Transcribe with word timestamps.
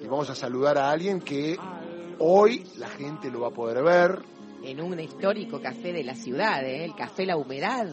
Y 0.00 0.06
vamos 0.08 0.28
a 0.30 0.34
saludar 0.34 0.78
a 0.78 0.90
alguien 0.90 1.20
que 1.20 1.56
hoy 2.18 2.64
la 2.76 2.88
gente 2.88 3.30
lo 3.30 3.42
va 3.42 3.48
a 3.48 3.52
poder 3.52 3.84
ver. 3.84 4.22
En 4.64 4.80
un 4.80 4.98
histórico 4.98 5.60
café 5.60 5.92
de 5.92 6.02
la 6.02 6.16
ciudad, 6.16 6.64
¿eh? 6.64 6.84
el 6.84 6.96
Café 6.96 7.24
La 7.24 7.36
Humedad. 7.36 7.86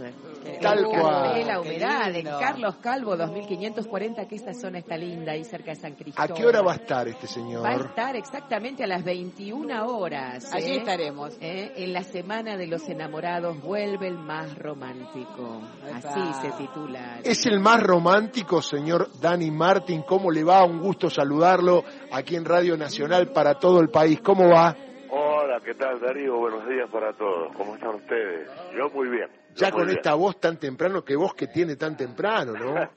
Tal 0.61 0.83
cual. 0.85 1.23
Café 1.23 1.45
La 1.45 1.59
Humedad, 1.59 2.15
en. 2.15 2.25
Carlos 2.25 2.75
Calvo, 2.77 3.15
2540, 3.15 4.27
que 4.27 4.35
esta 4.35 4.53
zona 4.53 4.79
está 4.79 4.97
linda, 4.97 5.33
ahí 5.33 5.43
cerca 5.43 5.71
de 5.71 5.75
San 5.75 5.93
¿A 5.93 5.95
Cristóbal. 5.95 6.33
qué 6.33 6.45
hora 6.45 6.61
va 6.61 6.73
a 6.73 6.75
estar 6.75 7.07
este 7.07 7.27
señor? 7.27 7.63
Va 7.63 7.71
a 7.71 7.75
estar 7.75 8.15
exactamente 8.15 8.83
a 8.83 8.87
las 8.87 9.03
21 9.03 9.85
horas. 9.85 10.53
Allí 10.53 10.71
¿eh? 10.71 10.77
estaremos. 10.77 11.37
¿eh? 11.41 11.73
En 11.77 11.93
la 11.93 12.03
Semana 12.03 12.57
de 12.57 12.67
los 12.67 12.87
Enamorados 12.89 13.61
vuelve 13.61 14.07
el 14.07 14.17
más 14.17 14.57
romántico. 14.57 15.61
Así 15.93 16.19
Epa. 16.19 16.41
se 16.41 16.51
titula. 16.51 17.19
Es 17.23 17.45
el 17.45 17.59
más 17.59 17.81
romántico, 17.81 18.61
señor 18.61 19.09
Dani 19.19 19.51
Martín. 19.51 20.03
¿Cómo 20.07 20.31
le 20.31 20.43
va? 20.43 20.63
Un 20.63 20.79
gusto 20.79 21.09
saludarlo 21.09 21.83
aquí 22.11 22.35
en 22.35 22.45
Radio 22.45 22.77
Nacional 22.77 23.31
para 23.31 23.55
todo 23.55 23.79
el 23.79 23.89
país. 23.89 24.21
¿Cómo 24.21 24.49
va? 24.49 24.75
Hola, 25.09 25.59
¿qué 25.63 25.73
tal 25.75 25.99
Darío? 25.99 26.37
Buenos 26.37 26.67
días 26.67 26.89
para 26.91 27.13
todos. 27.13 27.53
¿Cómo 27.55 27.75
están 27.75 27.95
ustedes? 27.95 28.49
Yo 28.77 28.89
muy 28.89 29.09
bien. 29.09 29.44
Ya 29.55 29.71
con 29.71 29.89
esta 29.89 30.15
voz 30.15 30.39
tan 30.39 30.59
temprano, 30.59 31.03
que 31.03 31.15
voz 31.15 31.33
que 31.33 31.47
tiene 31.47 31.77
tan 31.77 31.95
temprano, 31.95 32.53
¿no? 32.53 32.73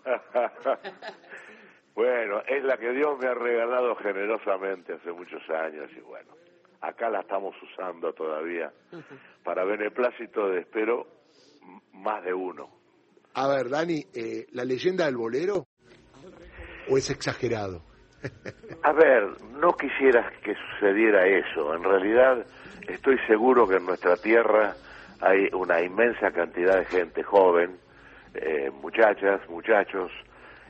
bueno, 1.94 2.42
es 2.48 2.64
la 2.64 2.76
que 2.76 2.90
Dios 2.90 3.16
me 3.20 3.28
ha 3.28 3.34
regalado 3.34 3.94
generosamente 3.96 4.94
hace 4.94 5.12
muchos 5.12 5.42
años 5.50 5.88
y 5.96 6.00
bueno, 6.00 6.32
acá 6.80 7.08
la 7.10 7.20
estamos 7.20 7.54
usando 7.62 8.12
todavía 8.12 8.72
para 9.44 9.64
beneplácito 9.64 10.48
de, 10.48 10.60
espero, 10.60 11.06
más 11.92 12.24
de 12.24 12.34
uno. 12.34 12.68
A 13.34 13.46
ver, 13.46 13.68
Dani, 13.68 14.04
eh, 14.12 14.46
¿la 14.52 14.64
leyenda 14.64 15.06
del 15.06 15.16
bolero? 15.16 15.66
¿O 16.90 16.98
es 16.98 17.08
exagerado? 17.10 17.82
A 18.82 18.92
ver, 18.92 19.40
no 19.52 19.72
quisiera 19.74 20.28
que 20.42 20.54
sucediera 20.54 21.24
eso. 21.26 21.72
En 21.74 21.84
realidad, 21.84 22.44
estoy 22.88 23.16
seguro 23.28 23.68
que 23.68 23.76
en 23.76 23.86
nuestra 23.86 24.16
tierra 24.16 24.74
hay 25.20 25.48
una 25.52 25.80
inmensa 25.82 26.30
cantidad 26.30 26.78
de 26.78 26.84
gente 26.86 27.22
joven, 27.22 27.78
eh, 28.34 28.70
muchachas, 28.82 29.40
muchachos, 29.48 30.10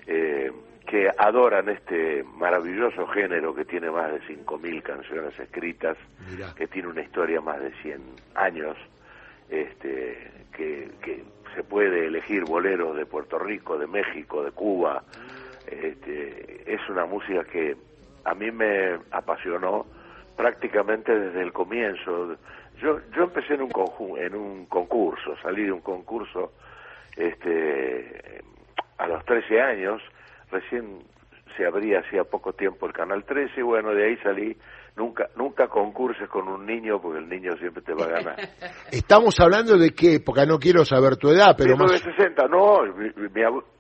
eh, 0.06 0.50
que 0.86 1.10
adoran 1.18 1.68
este 1.68 2.24
maravilloso 2.36 3.06
género 3.08 3.54
que 3.54 3.64
tiene 3.66 3.91
más 3.91 4.10
de 4.10 4.20
5.000 4.22 4.82
canciones 4.82 5.38
escritas, 5.38 5.98
Mirá. 6.30 6.54
que 6.54 6.66
tiene 6.66 6.88
una 6.88 7.02
historia 7.02 7.41
más 7.42 7.60
de 7.60 7.70
100 7.82 8.00
años, 8.34 8.76
este, 9.50 10.30
que, 10.56 10.91
que 11.02 11.24
se 11.54 11.62
puede 11.62 12.06
elegir 12.06 12.44
boleros 12.44 12.96
de 12.96 13.04
Puerto 13.04 13.38
Rico, 13.38 13.76
de 13.76 13.86
México, 13.86 14.42
de 14.42 14.52
Cuba. 14.52 15.02
Este, 15.66 16.62
es 16.72 16.80
una 16.88 17.04
música 17.04 17.44
que 17.44 17.76
a 18.24 18.34
mí 18.34 18.50
me 18.50 18.98
apasionó 19.10 19.86
prácticamente 20.36 21.19
desde 21.19 21.42
el 21.42 21.52
comienzo. 21.52 22.36
Yo, 22.80 22.98
yo 23.16 23.24
empecé 23.24 23.54
en 23.54 23.62
un, 23.62 23.70
conju- 23.70 24.18
en 24.18 24.34
un 24.34 24.66
concurso, 24.66 25.34
salí 25.42 25.64
de 25.64 25.72
un 25.72 25.80
concurso 25.80 26.52
este, 27.16 28.42
a 28.98 29.06
los 29.08 29.24
13 29.24 29.60
años, 29.60 30.00
recién 30.50 31.02
se 31.56 31.66
abría 31.66 32.00
hacía 32.00 32.24
poco 32.24 32.52
tiempo 32.52 32.86
el 32.86 32.92
Canal 32.92 33.24
13 33.24 33.60
y 33.60 33.62
bueno, 33.62 33.90
de 33.94 34.04
ahí 34.06 34.16
salí. 34.18 34.56
Nunca, 34.96 35.28
nunca 35.36 35.68
concurses 35.68 36.28
con 36.28 36.48
un 36.48 36.66
niño 36.66 37.00
porque 37.00 37.20
el 37.20 37.28
niño 37.28 37.56
siempre 37.58 37.82
te 37.82 37.94
va 37.94 38.06
a 38.06 38.08
ganar. 38.08 38.36
Estamos 38.90 39.38
hablando 39.38 39.78
de 39.78 39.90
qué 39.90 40.14
época, 40.16 40.44
no 40.44 40.58
quiero 40.58 40.84
saber 40.84 41.16
tu 41.16 41.28
edad, 41.30 41.54
pero 41.56 41.76
más... 41.76 41.92
1960, 41.92 42.48
no, 42.48 42.82
mi, 42.96 43.10
mi 43.22 43.28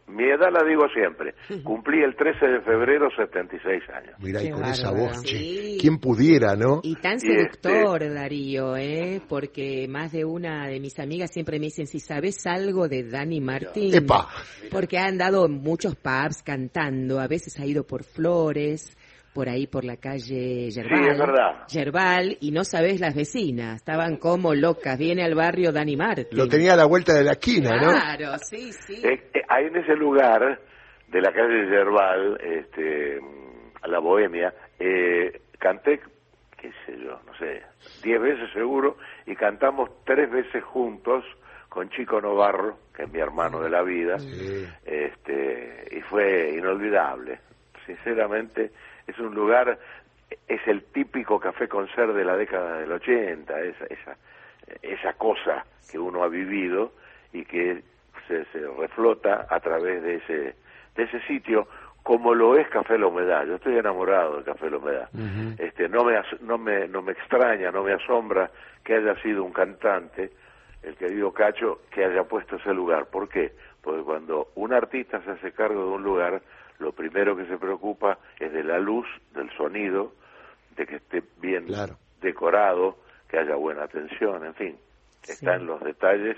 mi 0.08 0.24
edad 0.24 0.50
la 0.52 0.66
digo 0.68 0.86
siempre. 0.92 1.34
Cumplí 1.62 2.02
el 2.02 2.16
13 2.16 2.46
de 2.46 2.60
febrero 2.62 3.08
76 3.16 3.82
años. 3.90 4.14
Mirá, 4.18 4.42
y 4.42 4.50
con 4.50 4.64
esa 4.64 4.90
voz, 4.90 5.20
Sí. 5.22 5.78
¿quién 5.80 5.98
pudiera, 5.98 6.56
no? 6.56 6.80
Y 6.82 6.96
tan 6.96 7.16
Y 7.16 7.20
seductor, 7.20 8.12
Darío, 8.12 8.76
¿eh? 8.76 9.20
Porque 9.28 9.86
más 9.88 10.12
de 10.12 10.24
una 10.24 10.66
de 10.66 10.80
mis 10.80 10.98
amigas 10.98 11.30
siempre 11.32 11.58
me 11.58 11.66
dicen, 11.66 11.86
si 11.86 12.00
sabes 12.00 12.46
algo 12.46 12.88
de 12.88 13.04
Dani 13.04 13.40
Martín. 13.40 13.94
Epa. 13.94 14.28
Porque 14.70 14.98
ha 14.98 15.06
andado 15.06 15.46
en 15.46 15.62
muchos 15.62 15.94
pubs 15.94 16.42
cantando, 16.42 17.20
a 17.20 17.28
veces 17.28 17.58
ha 17.60 17.66
ido 17.66 17.84
por 17.84 18.02
Flores, 18.04 18.96
por 19.38 19.48
ahí 19.48 19.68
por 19.68 19.84
la 19.84 19.98
calle 19.98 20.68
Yerbal. 20.68 21.10
es 21.12 21.16
verdad. 21.16 21.66
Yerbal, 21.68 22.36
y 22.40 22.50
no 22.50 22.64
sabes 22.64 22.98
las 22.98 23.14
vecinas, 23.14 23.76
estaban 23.76 24.16
como 24.16 24.52
locas. 24.52 24.98
Viene 24.98 25.22
al 25.22 25.36
barrio 25.36 25.70
Dani 25.70 25.94
Martín. 25.96 26.26
Lo 26.32 26.48
tenía 26.48 26.72
a 26.72 26.76
la 26.76 26.86
vuelta 26.86 27.14
de 27.14 27.22
la 27.22 27.30
esquina, 27.34 27.76
¿no? 27.80 27.90
Claro, 27.92 28.36
sí, 28.38 28.72
sí. 28.72 29.00
Eh, 29.06 29.30
eh, 29.32 29.42
ahí 29.48 29.66
en 29.66 29.76
ese 29.76 29.94
lugar 29.94 30.58
de 31.06 31.20
la 31.20 31.30
calle 31.32 31.70
Yerbal, 31.70 32.36
este, 32.42 33.20
a 33.80 33.86
la 33.86 34.00
Bohemia, 34.00 34.52
eh, 34.80 35.40
canté, 35.56 36.00
qué 36.60 36.72
sé 36.84 36.98
yo, 37.00 37.20
no 37.24 37.32
sé, 37.38 37.62
diez 38.02 38.20
veces 38.20 38.50
seguro, 38.52 38.96
y 39.24 39.36
cantamos 39.36 39.88
tres 40.04 40.28
veces 40.32 40.64
juntos 40.64 41.22
con 41.68 41.88
Chico 41.90 42.20
Novarro, 42.20 42.76
que 42.92 43.04
es 43.04 43.12
mi 43.12 43.20
hermano 43.20 43.60
de 43.60 43.70
la 43.70 43.84
vida, 43.84 44.18
Sí. 44.18 44.66
este, 44.84 45.96
y 45.96 46.00
fue 46.10 46.54
inolvidable. 46.58 47.38
Sinceramente, 47.88 48.70
es 49.06 49.18
un 49.18 49.34
lugar, 49.34 49.78
es 50.46 50.60
el 50.66 50.84
típico 50.84 51.40
café 51.40 51.68
con 51.68 51.88
ser 51.94 52.12
de 52.12 52.22
la 52.22 52.36
década 52.36 52.80
del 52.80 52.92
80, 52.92 53.60
esa, 53.62 53.84
esa, 53.86 54.16
esa 54.82 55.12
cosa 55.14 55.64
que 55.90 55.98
uno 55.98 56.22
ha 56.22 56.28
vivido 56.28 56.92
y 57.32 57.46
que 57.46 57.82
se, 58.26 58.44
se 58.52 58.68
reflota 58.78 59.46
a 59.48 59.58
través 59.60 60.02
de 60.02 60.16
ese, 60.16 60.54
de 60.96 61.02
ese 61.02 61.20
sitio, 61.22 61.66
como 62.02 62.34
lo 62.34 62.58
es 62.58 62.68
Café 62.68 62.98
La 62.98 63.06
Humedad. 63.06 63.46
Yo 63.46 63.54
estoy 63.54 63.78
enamorado 63.78 64.36
de 64.36 64.44
Café 64.44 64.70
La 64.70 64.76
Humedad. 64.76 65.08
Este, 65.58 65.88
no, 65.88 66.04
me, 66.04 66.20
no, 66.42 66.58
me, 66.58 66.88
no 66.88 67.00
me 67.00 67.12
extraña, 67.12 67.70
no 67.70 67.82
me 67.82 67.94
asombra 67.94 68.50
que 68.84 68.96
haya 68.96 69.14
sido 69.22 69.44
un 69.44 69.52
cantante, 69.52 70.30
el 70.82 70.94
querido 70.96 71.32
Cacho, 71.32 71.80
que 71.90 72.04
haya 72.04 72.24
puesto 72.24 72.56
ese 72.56 72.74
lugar. 72.74 73.06
¿Por 73.06 73.30
qué? 73.30 73.52
Porque 73.82 74.02
cuando 74.02 74.48
un 74.56 74.74
artista 74.74 75.22
se 75.22 75.30
hace 75.30 75.52
cargo 75.52 75.84
de 75.86 75.90
un 75.90 76.02
lugar, 76.02 76.42
lo 76.78 76.92
primero 76.92 77.36
que 77.36 77.46
se 77.46 77.58
preocupa 77.58 78.18
es 78.38 78.52
de 78.52 78.62
la 78.64 78.78
luz, 78.78 79.06
del 79.32 79.50
sonido, 79.56 80.12
de 80.76 80.86
que 80.86 80.96
esté 80.96 81.22
bien 81.38 81.66
Claro. 81.66 81.96
decorado, 82.20 82.98
que 83.28 83.38
haya 83.38 83.56
buena 83.56 83.84
atención, 83.84 84.44
en 84.44 84.54
fin, 84.54 84.78
está 85.26 85.56
en 85.56 85.66
los 85.66 85.80
detalles 85.82 86.36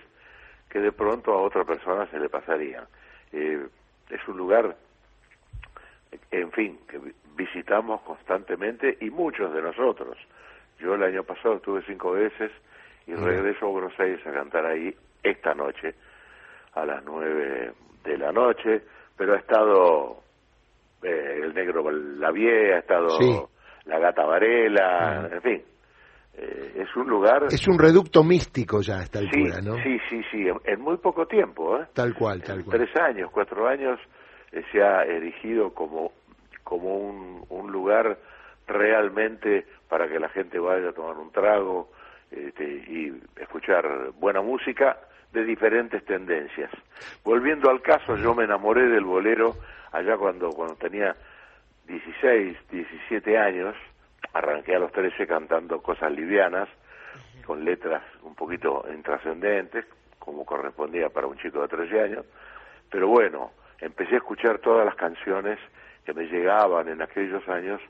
que 0.69 0.81
de 0.81 0.93
pronto 0.93 1.33
a 1.33 1.43
otra 1.43 1.65
persona 1.65 2.07
se 2.11 2.19
le 2.19 2.29
pasarían. 2.29 2.85
Eh, 3.33 3.67
es 4.09 4.29
un 4.29 4.37
lugar, 4.37 4.77
en 6.31 6.51
fin, 6.53 6.79
que 6.89 6.99
vi- 6.99 7.15
visitamos 7.37 8.01
constantemente 8.03 8.97
y 9.01 9.11
muchos 9.11 9.53
de 9.55 9.63
nosotros. 9.63 10.17
Yo 10.79 10.95
el 10.95 11.03
año 11.03 11.23
pasado 11.25 11.57
estuve 11.57 11.83
cinco 11.87 12.13
veces 12.13 12.51
y 13.07 13.15
regreso 13.15 13.67
a 13.67 13.71
Buenos 13.71 13.99
Aires 14.01 14.25
a 14.27 14.33
cantar 14.33 14.67
ahí 14.67 14.95
esta 15.23 15.55
noche 15.55 15.95
a 16.75 16.85
las 16.87 17.05
nueve 17.05 17.73
de 18.05 18.19
la 18.19 18.33
noche, 18.33 18.83
pero 19.17 19.35
ha 19.35 19.39
estado 19.39 20.23
eh, 21.03 21.41
el 21.43 21.55
negro 21.55 21.91
Lavie, 21.91 22.75
ha 22.75 22.79
estado 22.79 23.09
Sí. 23.11 23.41
la 23.87 23.99
gata 23.99 24.25
Varela, 24.25 25.29
en 25.33 25.43
fin, 25.43 25.63
eh, 26.35 26.73
es 26.77 26.97
un 26.97 27.09
lugar... 27.09 27.45
Es 27.51 27.67
un 27.69 27.79
reducto 27.79 28.23
místico 28.23 28.81
ya 28.81 28.99
a 28.99 29.03
esta 29.03 29.19
sí, 29.21 29.27
altura, 29.27 29.61
¿no? 29.63 29.83
sí, 29.83 29.99
sí, 30.09 30.23
sí, 30.31 30.49
en, 30.49 30.61
en 30.65 30.81
muy 30.81 30.97
poco 30.99 31.27
tiempo, 31.27 31.79
¿eh? 31.79 31.87
Tal 31.95 32.15
cual, 32.15 32.43
tal 32.43 32.59
En 32.61 32.65
cual. 32.65 32.79
tres 32.79 32.97
años, 32.97 33.31
cuatro 33.33 33.67
años, 33.67 33.99
eh, 34.53 34.63
se 34.73 34.83
ha 34.83 35.03
erigido 35.05 35.73
como, 35.75 36.13
como 36.65 36.97
un, 36.97 37.45
un 37.49 37.73
lugar 37.73 38.19
realmente 38.67 39.67
para 39.89 40.09
que 40.09 40.19
la 40.21 40.29
gente 40.29 40.59
vaya 40.59 40.91
a 40.91 40.93
tomar 40.93 41.17
un 41.19 41.31
trago 41.33 41.91
este, 42.31 42.65
y 42.65 43.21
escuchar 43.37 44.13
buena 44.19 44.41
música 44.41 44.99
de 45.33 45.45
diferentes 45.45 46.05
tendencias. 46.05 46.71
Volviendo 47.25 47.71
al 47.71 47.83
caso, 47.83 48.17
yo 48.17 48.35
me 48.35 48.45
enamoré 48.45 48.89
del 48.89 49.05
bolero 49.05 49.57
allá 49.93 50.17
cuando, 50.17 50.51
cuando 50.51 50.77
tenía 50.77 51.15
16, 51.87 52.57
17 52.71 53.39
años, 53.39 53.75
arranqué 54.33 54.77
a 54.77 54.79
los 54.79 54.93
13 54.93 55.27
cantando 55.27 55.83
cosas 55.83 56.13
livianas, 56.13 56.69
con 57.45 57.65
letras 57.65 58.03
un 58.23 58.35
poquito 58.35 58.85
intrascendentes, 58.93 59.85
como 60.19 60.45
correspondía 60.45 61.09
para 61.09 61.27
un 61.27 61.37
chico 61.39 61.63
de 61.63 61.69
13 61.69 62.01
años, 62.01 62.27
pero 62.91 63.09
bueno, 63.09 63.53
empecé 63.81 64.15
a 64.15 64.19
escuchar 64.19 64.59
todas 64.59 64.85
las 64.85 64.95
canciones 64.95 65.59
que 66.05 66.13
me 66.13 66.27
llegaban 66.27 66.89
en 66.89 67.03
aquellos 67.03 67.47
años 67.49 67.81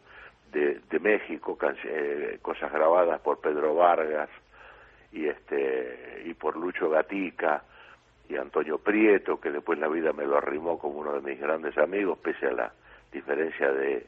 de, 0.52 0.80
México, 1.00 1.56
canci- 1.58 1.78
eh, 1.88 2.38
cosas 2.42 2.72
grabadas 2.72 3.20
por 3.20 3.40
Pedro 3.40 3.74
Vargas 3.74 4.28
y 5.12 5.26
este 5.26 6.22
y 6.26 6.34
por 6.34 6.56
Lucho 6.56 6.88
Gatica 6.90 7.62
y 8.28 8.36
Antonio 8.36 8.78
Prieto, 8.78 9.40
que 9.40 9.50
después 9.50 9.78
la 9.78 9.88
vida 9.88 10.12
me 10.12 10.24
lo 10.26 10.36
arrimó 10.38 10.78
como 10.78 11.00
uno 11.00 11.12
de 11.14 11.20
mis 11.30 11.40
grandes 11.40 11.76
amigos, 11.78 12.18
pese 12.18 12.46
a 12.46 12.52
la 12.52 12.72
diferencia 13.12 13.72
de, 13.72 14.06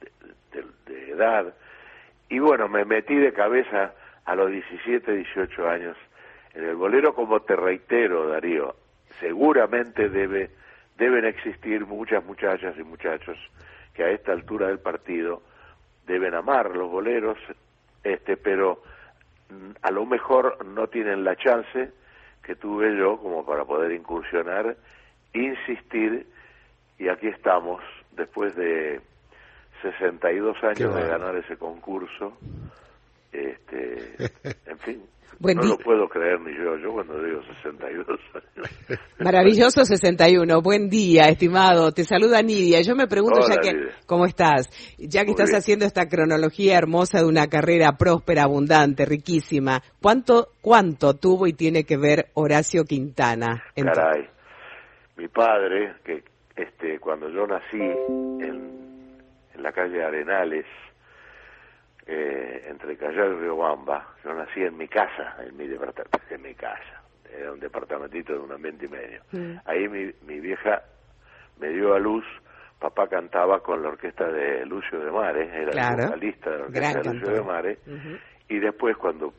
de, 0.00 0.62
de- 0.62 0.66
de 0.92 1.10
edad. 1.12 1.54
Y 2.28 2.38
bueno, 2.38 2.68
me 2.68 2.84
metí 2.84 3.14
de 3.16 3.32
cabeza 3.32 3.92
a 4.24 4.34
los 4.34 4.50
17, 4.50 5.12
18 5.12 5.68
años 5.68 5.96
en 6.54 6.64
el 6.64 6.74
bolero, 6.74 7.14
como 7.14 7.40
te 7.42 7.54
reitero, 7.54 8.28
Darío, 8.28 8.74
seguramente 9.20 10.08
debe, 10.08 10.50
deben 10.96 11.24
existir 11.24 11.86
muchas 11.86 12.24
muchachas 12.24 12.74
y 12.78 12.82
muchachos 12.82 13.38
que 13.94 14.02
a 14.04 14.10
esta 14.10 14.32
altura 14.32 14.66
del 14.68 14.78
partido 14.80 15.42
deben 16.10 16.34
amar 16.34 16.74
los 16.74 16.90
boleros, 16.90 17.38
este, 18.02 18.36
pero 18.36 18.82
mm, 19.48 19.70
a 19.82 19.90
lo 19.90 20.04
mejor 20.04 20.64
no 20.66 20.88
tienen 20.88 21.24
la 21.24 21.36
chance 21.36 21.92
que 22.42 22.56
tuve 22.56 22.96
yo 22.96 23.16
como 23.18 23.46
para 23.46 23.64
poder 23.64 23.92
incursionar, 23.92 24.76
insistir, 25.32 26.26
y 26.98 27.08
aquí 27.08 27.28
estamos, 27.28 27.82
después 28.12 28.56
de 28.56 29.00
62 29.82 30.62
años 30.64 30.94
de 30.94 31.06
ganar 31.06 31.36
ese 31.36 31.56
concurso, 31.56 32.36
este, 33.32 34.30
en 34.66 34.78
fin, 34.78 35.02
no 35.40 35.62
lo 35.62 35.78
puedo 35.78 36.06
creer 36.08 36.38
ni 36.40 36.54
yo, 36.54 36.76
yo 36.76 36.92
cuando 36.92 37.22
digo 37.22 37.40
62 37.62 38.06
años. 38.34 39.00
Maravilloso 39.18 39.84
61. 39.86 40.60
Buen 40.60 40.90
día, 40.90 41.28
estimado. 41.28 41.92
Te 41.92 42.04
saluda 42.04 42.42
Nidia. 42.42 42.82
Yo 42.82 42.94
me 42.94 43.06
pregunto 43.06 43.40
ya 43.48 43.56
que 43.56 43.88
cómo 44.06 44.26
estás, 44.26 44.68
ya 44.98 45.24
que 45.24 45.30
estás 45.30 45.54
haciendo 45.54 45.86
esta 45.86 46.08
cronología 46.08 46.76
hermosa 46.76 47.20
de 47.20 47.26
una 47.26 47.46
carrera 47.46 47.92
próspera, 47.96 48.42
abundante, 48.44 49.06
riquísima. 49.06 49.80
¿Cuánto 50.02 50.48
cuánto 50.60 51.14
tuvo 51.14 51.46
y 51.46 51.54
tiene 51.54 51.84
que 51.84 51.96
ver 51.96 52.26
Horacio 52.34 52.84
Quintana? 52.84 53.64
En 53.74 53.86
Caray. 53.86 54.28
Mi 55.16 55.28
padre, 55.28 55.94
que 56.04 56.22
este 56.54 56.98
cuando 56.98 57.30
yo 57.30 57.46
nací 57.46 57.80
en, 57.80 59.22
en 59.54 59.62
la 59.62 59.72
calle 59.72 60.04
Arenales 60.04 60.66
eh, 62.06 62.66
entre 62.68 62.96
Callao 62.96 63.32
y 63.32 63.40
Riobamba. 63.40 64.14
Yo 64.24 64.34
nací 64.34 64.62
en 64.62 64.76
mi 64.76 64.88
casa, 64.88 65.36
en 65.46 65.56
mi 65.56 65.66
departamento, 65.66 66.18
en 66.30 66.42
mi 66.42 66.54
casa. 66.54 67.02
Era 67.32 67.52
un 67.52 67.60
departamentito 67.60 68.32
de 68.32 68.38
un 68.40 68.52
ambiente 68.52 68.86
y 68.86 68.88
medio. 68.88 69.22
Mm. 69.32 69.56
Ahí 69.64 69.88
mi, 69.88 70.12
mi 70.26 70.40
vieja 70.40 70.82
me 71.58 71.68
dio 71.68 71.94
a 71.94 71.98
luz 71.98 72.24
papá 72.80 73.06
cantaba 73.08 73.60
con 73.60 73.82
la 73.82 73.90
orquesta 73.90 74.26
de 74.26 74.64
Lucio 74.64 74.98
de 75.00 75.10
Mares, 75.10 75.52
era 75.52 75.92
el 75.92 76.06
vocalista 76.06 76.50
de 76.50 76.58
la 76.58 76.64
orquesta 76.64 76.98
de 77.00 77.14
Lucio 77.14 77.34
de 77.34 77.42
Mares, 77.42 77.78
y 78.48 78.58
después 78.58 78.96
cuando 78.96 79.34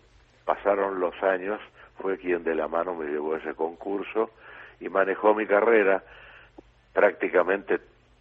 pasaron 0.45 0.99
los 0.99 1.15
años 1.23 1.59
fue 1.97 2.17
quien 2.17 2.43
de 2.43 2.53
la 2.53 2.67
mano 2.67 2.93
me 2.95 3.07
llevó 3.07 3.33
a 3.33 3.39
ese 3.39 3.55
concurso 3.55 4.29
y 4.79 4.89
manejó 4.89 5.33
mi 5.33 5.47
carrera 5.47 6.03
prácticamente 6.93 7.79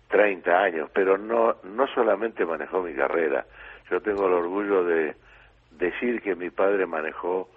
30 0.09 0.51
años, 0.51 0.91
pero 0.93 1.19
no, 1.19 1.57
no 1.65 1.87
solamente 1.95 2.45
manejó 2.45 2.83
mi 2.83 2.95
carrera, 2.95 3.45
yo 3.91 4.01
tengo 4.01 4.27
el 4.27 4.35
orgullo 4.35 4.85
de 4.85 5.17
decir 5.73 6.23
que 6.23 6.35
mi 6.35 6.51
padre 6.51 6.87
manejó 6.87 7.49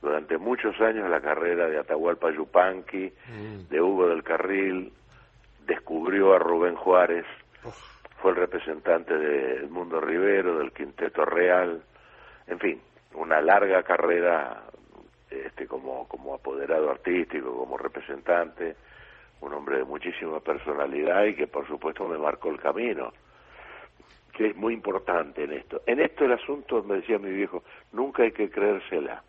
durante 0.00 0.38
muchos 0.38 0.80
años 0.80 1.10
la 1.10 1.20
carrera 1.20 1.68
de 1.68 1.78
Atahualpa 1.78 2.30
Yupanqui, 2.30 3.12
mm. 3.28 3.68
de 3.68 3.80
Hugo 3.80 4.08
del 4.08 4.22
Carril, 4.22 4.92
descubrió 5.66 6.34
a 6.34 6.38
Rubén 6.38 6.74
Juárez, 6.76 7.26
fue 8.22 8.30
el 8.32 8.36
representante 8.36 9.16
del 9.16 9.68
Mundo 9.68 10.00
Rivero, 10.00 10.58
del 10.58 10.72
Quinteto 10.72 11.24
Real, 11.24 11.82
en 12.46 12.58
fin, 12.58 12.80
una 13.14 13.40
larga 13.40 13.82
carrera 13.82 14.62
este, 15.30 15.66
como, 15.66 16.06
como 16.08 16.34
apoderado 16.34 16.90
artístico, 16.90 17.56
como 17.56 17.76
representante, 17.76 18.76
un 19.40 19.54
hombre 19.54 19.78
de 19.78 19.84
muchísima 19.84 20.40
personalidad 20.40 21.24
y 21.24 21.34
que 21.34 21.46
por 21.46 21.66
supuesto 21.66 22.06
me 22.06 22.18
marcó 22.18 22.50
el 22.50 22.60
camino 22.60 23.12
que 24.40 24.46
es 24.46 24.56
muy 24.56 24.72
importante 24.72 25.44
en 25.44 25.52
esto. 25.52 25.82
En 25.86 26.00
esto 26.00 26.24
el 26.24 26.32
asunto, 26.32 26.82
me 26.82 26.96
decía 26.96 27.18
mi 27.18 27.30
viejo, 27.30 27.62
nunca 27.92 28.22
hay 28.22 28.32
que 28.32 28.48
creérsela. 28.48 29.22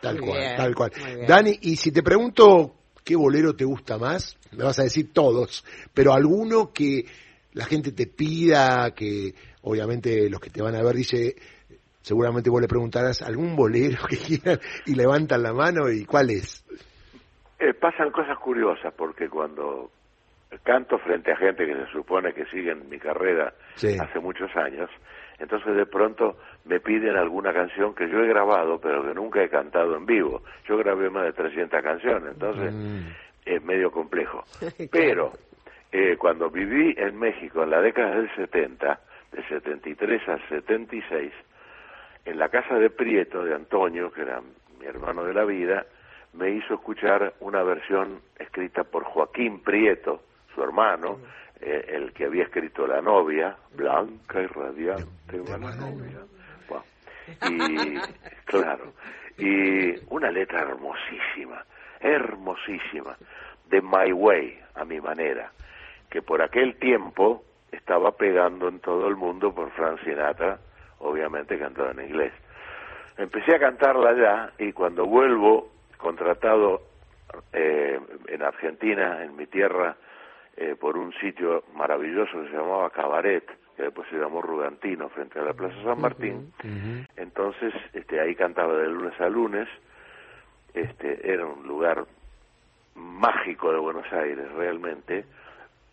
Tal 0.00 0.18
cual, 0.18 0.56
tal 0.56 0.74
cual. 0.74 0.92
Dani, 1.28 1.58
y 1.60 1.76
si 1.76 1.92
te 1.92 2.02
pregunto 2.02 2.72
qué 3.04 3.16
bolero 3.16 3.54
te 3.54 3.66
gusta 3.66 3.98
más, 3.98 4.38
me 4.56 4.64
vas 4.64 4.78
a 4.78 4.84
decir 4.84 5.12
todos, 5.12 5.62
pero 5.92 6.14
alguno 6.14 6.72
que 6.72 7.04
la 7.52 7.66
gente 7.66 7.92
te 7.92 8.06
pida, 8.06 8.94
que 8.94 9.34
obviamente 9.60 10.30
los 10.30 10.40
que 10.40 10.48
te 10.48 10.62
van 10.62 10.74
a 10.74 10.82
ver 10.82 10.94
dice, 10.94 11.36
seguramente 12.00 12.48
vos 12.48 12.62
le 12.62 12.66
preguntarás 12.66 13.20
algún 13.20 13.56
bolero 13.56 13.98
que 14.08 14.16
quieran 14.16 14.58
y 14.86 14.94
levantan 14.94 15.42
la 15.42 15.52
mano 15.52 15.90
y 15.90 16.06
cuál 16.06 16.30
es. 16.30 16.64
Eh, 17.58 17.74
pasan 17.74 18.10
cosas 18.10 18.38
curiosas 18.38 18.94
porque 18.96 19.28
cuando 19.28 19.90
canto 20.62 20.98
frente 20.98 21.32
a 21.32 21.36
gente 21.36 21.66
que 21.66 21.74
se 21.74 21.86
supone 21.92 22.32
que 22.32 22.46
siguen 22.46 22.88
mi 22.88 22.98
carrera 22.98 23.52
hace 23.76 24.20
muchos 24.20 24.54
años, 24.56 24.90
entonces 25.38 25.76
de 25.76 25.86
pronto 25.86 26.38
me 26.64 26.80
piden 26.80 27.16
alguna 27.16 27.52
canción 27.52 27.94
que 27.94 28.08
yo 28.08 28.22
he 28.22 28.28
grabado 28.28 28.80
pero 28.80 29.02
que 29.06 29.14
nunca 29.14 29.42
he 29.42 29.48
cantado 29.48 29.96
en 29.96 30.06
vivo. 30.06 30.42
Yo 30.66 30.76
grabé 30.78 31.10
más 31.10 31.24
de 31.24 31.32
300 31.32 31.82
canciones, 31.82 32.32
entonces 32.32 32.72
mm. 32.72 33.00
es 33.44 33.62
medio 33.62 33.90
complejo. 33.90 34.44
Pero 34.90 35.32
eh, 35.92 36.16
cuando 36.18 36.50
viví 36.50 36.94
en 36.96 37.18
México 37.18 37.62
en 37.62 37.70
la 37.70 37.80
década 37.80 38.16
del 38.16 38.34
70, 38.34 39.00
de 39.32 39.42
73 39.48 40.28
al 40.28 40.48
76, 40.48 41.32
en 42.24 42.38
la 42.38 42.48
casa 42.48 42.74
de 42.76 42.90
Prieto, 42.90 43.44
de 43.44 43.54
Antonio, 43.54 44.10
que 44.10 44.22
era 44.22 44.40
mi 44.80 44.86
hermano 44.86 45.24
de 45.24 45.34
la 45.34 45.44
vida, 45.44 45.86
me 46.32 46.50
hizo 46.50 46.74
escuchar 46.74 47.34
una 47.40 47.62
versión 47.62 48.20
escrita 48.38 48.84
por 48.84 49.04
Joaquín 49.04 49.60
Prieto, 49.60 50.22
su 50.56 50.62
hermano, 50.62 51.18
eh, 51.60 51.84
el 51.88 52.12
que 52.12 52.24
había 52.24 52.44
escrito 52.44 52.86
La 52.86 53.00
novia, 53.00 53.54
blanca 53.74 54.40
y 54.40 54.46
radiante, 54.46 55.36
novia. 55.36 56.20
y 57.48 57.98
claro, 58.46 58.94
y 59.36 59.94
una 60.08 60.30
letra 60.30 60.62
hermosísima, 60.62 61.62
hermosísima, 62.00 63.16
de 63.68 63.82
My 63.82 64.12
Way, 64.12 64.58
a 64.74 64.84
mi 64.84 65.00
manera, 65.00 65.52
que 66.08 66.22
por 66.22 66.40
aquel 66.40 66.76
tiempo 66.78 67.44
estaba 67.70 68.12
pegando 68.12 68.68
en 68.68 68.80
todo 68.80 69.06
el 69.08 69.16
mundo 69.16 69.54
por 69.54 69.70
Frank 69.72 70.00
Sinatra, 70.04 70.58
obviamente 71.00 71.58
cantado 71.58 71.90
en 71.90 72.08
inglés. 72.08 72.32
Empecé 73.18 73.56
a 73.56 73.58
cantarla 73.58 74.14
ya 74.14 74.52
y 74.58 74.72
cuando 74.72 75.04
vuelvo, 75.04 75.70
contratado 75.98 76.82
eh, 77.52 77.98
en 78.28 78.42
Argentina, 78.42 79.24
en 79.24 79.36
mi 79.36 79.46
tierra, 79.46 79.96
eh, 80.56 80.74
por 80.78 80.96
un 80.96 81.12
sitio 81.14 81.64
maravilloso 81.74 82.40
que 82.40 82.48
se 82.48 82.56
llamaba 82.56 82.90
Cabaret, 82.90 83.44
que 83.76 83.82
después 83.84 84.08
se 84.08 84.16
llamó 84.16 84.40
Rugantino, 84.40 85.08
frente 85.10 85.38
a 85.38 85.42
la 85.42 85.52
Plaza 85.52 85.76
San 85.84 86.00
Martín. 86.00 86.52
Entonces, 87.16 87.74
este, 87.92 88.20
ahí 88.20 88.34
cantaba 88.34 88.74
de 88.74 88.88
lunes 88.88 89.20
a 89.20 89.28
lunes. 89.28 89.68
Este, 90.72 91.30
era 91.30 91.44
un 91.44 91.66
lugar 91.66 92.06
mágico 92.94 93.70
de 93.70 93.78
Buenos 93.78 94.10
Aires, 94.12 94.50
realmente. 94.52 95.24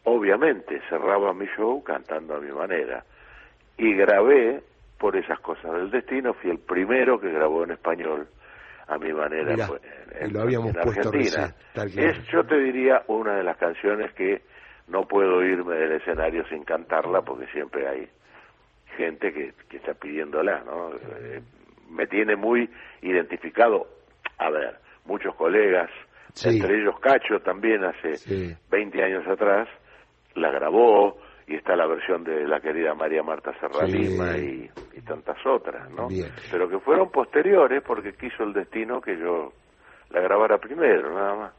Obviamente, 0.06 0.82
cerraba 0.90 1.34
mi 1.34 1.48
show 1.58 1.84
cantando 1.84 2.36
a 2.36 2.40
mi 2.40 2.52
manera. 2.52 3.04
Y 3.78 3.94
grabé, 3.96 4.64
por 4.98 5.18
esas 5.18 5.40
cosas 5.42 5.74
del 5.74 5.92
destino, 5.92 6.34
fui 6.36 6.52
el 6.52 6.60
primero 6.60 7.20
que 7.20 7.30
grabó 7.30 7.66
en 7.66 7.72
español 7.72 8.28
a 8.88 8.98
mi 8.98 9.12
manera 9.14 9.56
en, 10.20 10.34
lo 10.34 10.42
habíamos 10.42 10.76
Argentina. 10.76 11.54
es, 11.76 12.28
yo 12.28 12.44
te 12.46 12.60
diría, 12.60 13.04
una 13.08 13.36
de 13.36 13.44
las 13.44 13.58
canciones 13.58 14.12
que 14.14 14.42
no 14.94 15.08
puedo 15.08 15.44
irme 15.44 15.76
del 15.76 15.94
escenario 15.94 16.48
sin 16.48 16.64
cantarla 16.64 17.24
porque 17.24 17.48
siempre 17.48 17.88
hay 17.88 18.08
gente 18.96 19.34
que, 19.34 19.54
que 19.68 19.78
está 19.78 19.96
pidiéndola, 19.96 20.64
¿no? 20.64 20.92
Eh, 20.94 21.42
me 21.90 22.06
tiene 22.06 22.36
muy 22.36 22.70
identificado, 23.02 23.88
a 24.38 24.52
ver, 24.52 24.76
muchos 25.06 25.34
colegas, 25.36 25.90
entre 26.46 26.80
ellos 26.80 27.00
Cacho 27.00 27.40
también 27.40 27.84
hace 27.84 28.56
20 28.70 29.04
años 29.04 29.28
atrás, 29.28 29.68
la 30.36 30.52
grabó 30.52 31.18
y 31.48 31.56
está 31.56 31.76
la 31.76 31.88
versión 31.88 32.24
de 32.24 32.48
la 32.48 32.60
querida 32.60 32.94
María 32.94 33.24
Marta 33.24 33.52
Serralima 33.60 34.38
y, 34.38 34.70
y, 34.94 35.02
tantas 35.02 35.38
otras, 35.46 35.90
¿no? 35.90 36.08
Pero 36.52 36.70
que 36.70 36.80
fueron 36.80 37.10
posteriores 37.10 37.82
porque 37.84 38.14
quiso 38.14 38.44
el 38.44 38.54
destino 38.54 39.02
que 39.02 39.18
yo 39.18 39.54
la 40.14 40.22
grabara 40.22 40.58
primero, 40.60 41.14
nada 41.14 41.36
más. 41.36 41.54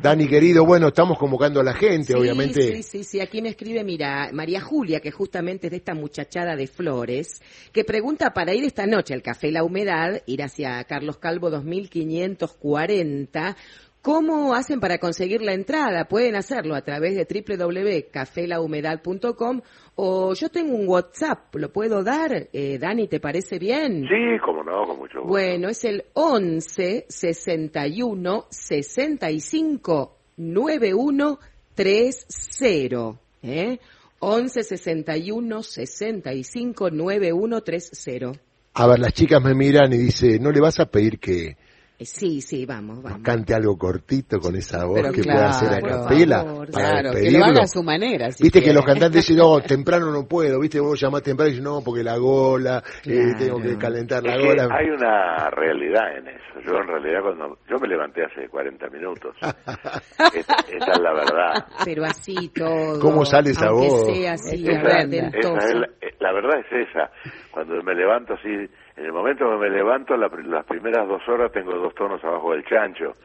Dani, 0.00 0.28
querido, 0.28 0.64
bueno, 0.64 0.88
estamos 0.88 1.18
convocando 1.18 1.60
a 1.60 1.64
la 1.64 1.74
gente, 1.74 2.14
obviamente. 2.14 2.76
Sí, 2.76 2.82
sí, 2.84 3.04
sí. 3.04 3.20
Aquí 3.20 3.42
me 3.42 3.48
escribe, 3.48 3.82
mira, 3.82 4.30
María 4.32 4.60
Julia, 4.60 5.00
que 5.00 5.10
justamente 5.10 5.66
es 5.66 5.72
de 5.72 5.78
esta 5.78 5.92
muchachada 5.92 6.54
de 6.54 6.68
Flores, 6.68 7.42
que 7.72 7.84
pregunta 7.84 8.32
para 8.32 8.54
ir 8.54 8.64
esta 8.64 8.86
noche 8.86 9.12
al 9.12 9.22
Café 9.22 9.50
La 9.50 9.64
Humedad, 9.64 10.22
ir 10.26 10.44
hacia 10.44 10.84
Carlos 10.84 11.18
Calvo 11.18 11.50
2540, 11.50 13.56
¿Cómo 14.02 14.54
hacen 14.54 14.80
para 14.80 14.98
conseguir 14.98 15.40
la 15.42 15.54
entrada? 15.54 16.06
Pueden 16.06 16.36
hacerlo 16.36 16.76
a 16.76 16.82
través 16.82 17.16
de 17.16 17.26
www.cafelahumedad.com 17.26 19.60
o 19.96 20.34
yo 20.34 20.48
tengo 20.50 20.76
un 20.76 20.88
WhatsApp, 20.88 21.52
¿lo 21.56 21.72
puedo 21.72 22.04
dar? 22.04 22.48
Eh, 22.52 22.78
Dani, 22.78 23.08
¿te 23.08 23.18
parece 23.18 23.58
bien? 23.58 24.02
Sí, 24.02 24.38
como 24.44 24.62
no, 24.62 24.84
con 24.84 24.98
mucho 24.98 25.18
gusto. 25.18 25.28
Bueno, 25.28 25.68
es 25.68 25.84
el 25.84 26.04
11 26.14 27.06
61 27.08 28.46
65 28.48 30.16
91 30.36 31.38
30. 31.74 33.18
¿eh? 33.42 33.80
11 34.20 34.62
61 34.62 35.62
65 35.62 36.90
91 36.90 37.60
30. 37.60 38.32
A 38.74 38.86
ver, 38.86 38.98
las 39.00 39.12
chicas 39.12 39.42
me 39.42 39.54
miran 39.54 39.92
y 39.92 39.98
dicen, 39.98 40.40
¿no 40.40 40.52
le 40.52 40.60
vas 40.60 40.78
a 40.78 40.86
pedir 40.86 41.18
que 41.18 41.56
Sí, 42.00 42.40
sí, 42.40 42.64
vamos, 42.64 43.02
vamos. 43.02 43.22
Cante 43.24 43.54
algo 43.54 43.76
cortito 43.76 44.38
con 44.38 44.54
esa 44.54 44.84
voz 44.84 45.00
Pero 45.00 45.12
que 45.12 45.20
claro, 45.22 45.38
pueda 45.40 45.50
hacer 45.50 45.68
a 45.74 45.80
capela 45.80 46.44
favor, 46.44 46.70
para 46.70 46.90
Claro, 47.02 47.10
que 47.18 47.30
lo 47.32 47.44
haga 47.44 47.62
a 47.62 47.66
su 47.66 47.82
manera. 47.82 48.30
si 48.30 48.44
Viste 48.44 48.62
que 48.62 48.72
los 48.72 48.84
cantantes 48.84 49.22
dicen, 49.26 49.36
no, 49.38 49.60
temprano 49.66 50.12
no 50.12 50.26
puedo, 50.28 50.60
viste, 50.60 50.78
vos 50.78 51.00
llamás 51.00 51.22
temprano 51.24 51.48
y 51.48 51.52
dices, 51.54 51.64
no, 51.64 51.80
porque 51.84 52.04
la 52.04 52.16
gola, 52.16 52.82
eh, 53.04 53.34
tengo 53.36 53.60
que 53.60 53.76
calentar 53.78 54.22
la 54.22 54.34
Es 54.36 54.40
que 54.42 54.46
gola. 54.46 54.68
hay 54.70 54.86
una 54.90 55.50
realidad 55.50 56.16
en 56.18 56.28
eso. 56.28 56.60
Yo 56.64 56.76
en 56.76 56.86
realidad 56.88 57.20
cuando 57.22 57.58
yo 57.68 57.76
me 57.80 57.88
levanté 57.88 58.24
hace 58.24 58.48
40 58.48 58.88
minutos. 58.90 59.34
esta, 59.42 60.54
esta 60.72 60.92
es 60.92 61.00
la 61.00 61.12
verdad. 61.14 61.66
Pero 61.84 62.04
así 62.04 62.48
todo. 62.54 63.00
¿Cómo 63.00 63.24
sale 63.24 63.50
esa 63.50 63.70
voz? 63.72 64.06
sea 64.06 64.32
así, 64.34 64.62
Esa- 64.68 64.72
Esa, 64.80 64.98
ardentosa. 64.98 65.58
esa 65.58 65.68
es 65.68 65.74
la, 65.74 65.86
eh, 66.00 66.14
la 66.28 66.34
verdad 66.34 66.60
es 66.60 66.88
esa. 66.88 67.10
Cuando 67.50 67.82
me 67.82 67.94
levanto 67.94 68.34
así, 68.34 68.48
en 68.48 69.04
el 69.04 69.12
momento 69.12 69.48
que 69.50 69.56
me 69.56 69.70
levanto, 69.70 70.14
la 70.16 70.28
las 70.44 70.66
primeras 70.66 71.08
dos 71.08 71.22
horas 71.28 71.50
tengo 71.52 71.72
dos 71.72 71.94
tonos 71.94 72.22
abajo 72.22 72.52
del 72.52 72.64
chancho. 72.64 73.14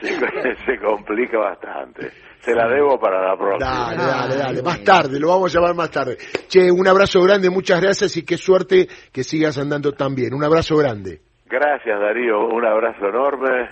se, 0.00 0.56
se 0.66 0.78
complica 0.78 1.38
bastante. 1.38 2.10
Se 2.40 2.54
la 2.54 2.68
debo 2.68 2.98
para 2.98 3.22
la 3.28 3.36
próxima. 3.36 3.94
Dale, 3.94 4.02
dale, 4.02 4.36
dale. 4.36 4.62
Más 4.62 4.84
tarde, 4.84 5.18
lo 5.18 5.28
vamos 5.28 5.54
a 5.54 5.58
llamar 5.58 5.74
más 5.74 5.90
tarde. 5.90 6.16
Che, 6.48 6.70
un 6.70 6.86
abrazo 6.86 7.22
grande, 7.22 7.48
muchas 7.50 7.80
gracias 7.80 8.16
y 8.16 8.24
qué 8.24 8.36
suerte 8.36 8.86
que 9.12 9.24
sigas 9.24 9.58
andando 9.58 9.92
tan 9.92 10.14
bien. 10.14 10.34
Un 10.34 10.44
abrazo 10.44 10.76
grande. 10.76 11.20
Gracias 11.46 11.98
Darío, 11.98 12.46
un 12.46 12.64
abrazo 12.64 13.08
enorme, 13.08 13.68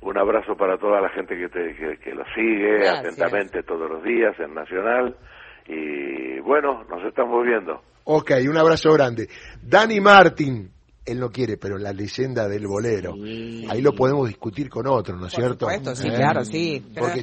un 0.00 0.16
abrazo 0.16 0.56
para 0.56 0.78
toda 0.78 1.00
la 1.02 1.10
gente 1.10 1.36
que, 1.36 1.48
te, 1.48 1.74
que, 1.74 1.98
que 1.98 2.14
lo 2.14 2.24
sigue 2.34 2.78
Gracias. 2.78 3.00
atentamente 3.00 3.62
todos 3.62 3.90
los 3.90 4.02
días 4.02 4.38
en 4.40 4.54
Nacional 4.54 5.14
y 5.70 6.40
bueno, 6.40 6.84
nos 6.90 7.04
estamos 7.04 7.44
viendo. 7.44 7.80
Ok, 8.04 8.32
un 8.48 8.56
abrazo 8.56 8.92
grande. 8.92 9.28
Dani 9.62 10.00
Martin, 10.00 10.70
él 11.04 11.18
no 11.18 11.30
quiere, 11.30 11.56
pero 11.56 11.78
la 11.78 11.92
leyenda 11.92 12.48
del 12.48 12.66
bolero. 12.66 13.14
Sí. 13.14 13.66
Ahí 13.68 13.80
lo 13.82 13.92
podemos 13.94 14.28
discutir 14.28 14.68
con 14.68 14.86
otros, 14.86 15.18
¿no 15.18 15.26
es 15.26 15.34
Por 15.34 15.42
cierto? 15.42 15.66
supuesto, 15.66 15.94
sí, 15.94 16.08
¿Eh? 16.08 16.14
claro, 16.14 16.44
sí. 16.44 16.84
Porque 16.96 17.18